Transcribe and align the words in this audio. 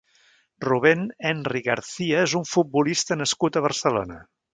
Rubén 0.63 1.03
Enri 1.31 1.61
García 1.67 2.23
és 2.29 2.33
un 2.39 2.47
futbolista 2.53 3.19
nascut 3.21 3.61
a 3.61 3.65
Barcelona. 3.67 4.19